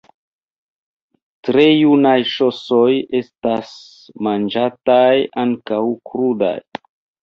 [1.49, 2.89] Tre junaj ŝosoj
[3.21, 3.77] estas
[4.31, 5.09] manĝataj
[5.47, 6.57] ankaŭ krudaj.